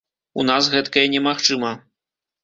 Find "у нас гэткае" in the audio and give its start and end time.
0.43-1.03